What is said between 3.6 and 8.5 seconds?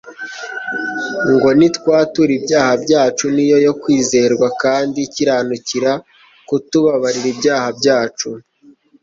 yo kwizerwa kandi ikiranukira kutubabarira ibyaha byacu,